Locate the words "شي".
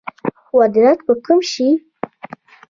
1.51-1.67